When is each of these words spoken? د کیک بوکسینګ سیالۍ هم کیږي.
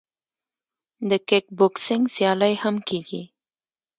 د 1.09 1.11
کیک 1.27 1.45
بوکسینګ 1.57 2.03
سیالۍ 2.15 2.53
هم 2.63 2.75
کیږي. 2.89 3.23